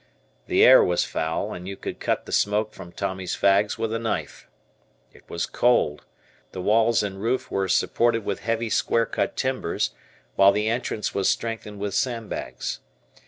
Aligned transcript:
The 0.47 0.63
air 0.63 0.83
was 0.83 1.03
foul, 1.03 1.53
and 1.53 1.67
you 1.67 1.75
could 1.77 1.99
cut 1.99 2.25
the 2.25 2.31
smoke 2.31 2.73
from 2.73 2.91
Tommy's 2.91 3.37
fags 3.37 3.77
with 3.77 3.93
a 3.93 3.99
knife. 3.99 4.47
It 5.13 5.29
was 5.29 5.45
cold. 5.45 6.05
The 6.53 6.61
walls 6.63 7.03
and 7.03 7.21
roof 7.21 7.51
were 7.51 7.67
supported 7.67 8.25
with 8.25 8.39
heavy 8.39 8.71
square 8.71 9.05
cut 9.05 9.37
timbers, 9.37 9.91
while 10.35 10.51
the 10.53 10.69
entrance 10.69 11.13
was 11.13 11.29
strengthened 11.29 11.77
with 11.77 11.93
sandbags. 11.93 12.79